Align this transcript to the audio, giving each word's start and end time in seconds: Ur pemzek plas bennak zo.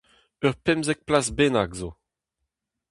Ur 0.45 0.53
pemzek 0.63 0.99
plas 1.07 1.27
bennak 1.37 1.71
zo. 1.79 1.89